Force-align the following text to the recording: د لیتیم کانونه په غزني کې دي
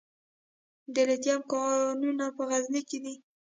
د 0.93 0.95
لیتیم 1.09 1.41
کانونه 1.51 2.25
په 2.37 2.41
غزني 2.49 2.81
کې 2.89 2.97
دي 3.03 3.15